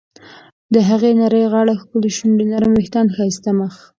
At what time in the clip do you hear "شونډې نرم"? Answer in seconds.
2.17-2.71